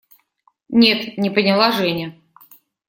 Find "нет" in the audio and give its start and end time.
0.79-1.15